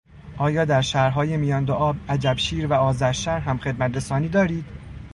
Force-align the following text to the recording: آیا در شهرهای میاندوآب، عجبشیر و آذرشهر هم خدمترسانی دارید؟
آیا 0.37 0.65
در 0.65 0.81
شهرهای 0.81 1.37
میاندوآب، 1.37 1.95
عجبشیر 2.09 2.67
و 2.67 2.73
آذرشهر 2.73 3.39
هم 3.39 3.57
خدمترسانی 3.57 4.29
دارید؟ 4.29 4.65